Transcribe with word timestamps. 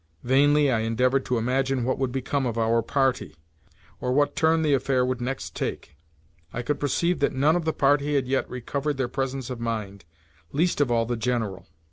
Vainly 0.23 0.71
I 0.71 0.79
endeavoured 0.79 1.25
to 1.25 1.37
imagine 1.37 1.83
what 1.83 1.99
would 1.99 2.11
become 2.11 2.47
of 2.47 2.57
our 2.57 2.81
party, 2.81 3.35
or 3.99 4.11
what 4.11 4.35
turn 4.35 4.63
the 4.63 4.73
affair 4.73 5.05
would 5.05 5.21
next 5.21 5.55
take. 5.55 5.95
I 6.51 6.63
could 6.63 6.79
perceive 6.79 7.19
that 7.19 7.33
none 7.35 7.55
of 7.55 7.65
the 7.65 7.71
party 7.71 8.15
had 8.15 8.25
yet 8.25 8.49
recovered 8.49 8.97
their 8.97 9.07
presence 9.07 9.51
of 9.51 9.59
mind—least 9.59 10.81
of 10.81 10.89
all 10.89 11.05
the 11.05 11.17
General. 11.17 11.67